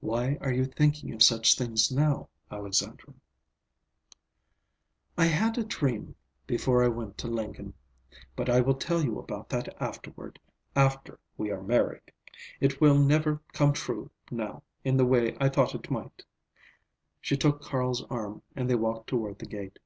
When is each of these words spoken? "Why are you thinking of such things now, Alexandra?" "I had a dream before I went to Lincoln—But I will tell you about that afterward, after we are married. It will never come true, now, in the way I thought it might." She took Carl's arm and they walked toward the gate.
"Why 0.00 0.38
are 0.40 0.50
you 0.50 0.64
thinking 0.64 1.12
of 1.12 1.22
such 1.22 1.54
things 1.54 1.92
now, 1.92 2.30
Alexandra?" 2.50 3.12
"I 5.18 5.26
had 5.26 5.58
a 5.58 5.62
dream 5.62 6.14
before 6.46 6.82
I 6.82 6.88
went 6.88 7.18
to 7.18 7.28
Lincoln—But 7.28 8.48
I 8.48 8.62
will 8.62 8.76
tell 8.76 9.04
you 9.04 9.18
about 9.18 9.50
that 9.50 9.76
afterward, 9.78 10.38
after 10.74 11.20
we 11.36 11.50
are 11.50 11.62
married. 11.62 12.12
It 12.62 12.80
will 12.80 12.96
never 12.98 13.42
come 13.52 13.74
true, 13.74 14.10
now, 14.30 14.62
in 14.84 14.96
the 14.96 15.04
way 15.04 15.36
I 15.38 15.50
thought 15.50 15.74
it 15.74 15.90
might." 15.90 16.24
She 17.20 17.36
took 17.36 17.60
Carl's 17.60 18.02
arm 18.08 18.40
and 18.56 18.70
they 18.70 18.74
walked 18.74 19.10
toward 19.10 19.38
the 19.38 19.44
gate. 19.44 19.78